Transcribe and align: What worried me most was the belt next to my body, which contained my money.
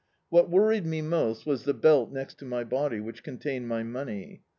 What 0.29 0.49
worried 0.49 0.83
me 0.87 1.03
most 1.03 1.45
was 1.45 1.63
the 1.63 1.75
belt 1.75 2.11
next 2.11 2.39
to 2.39 2.45
my 2.45 2.63
body, 2.63 2.99
which 2.99 3.21
contained 3.21 3.67
my 3.67 3.83
money. 3.83 4.41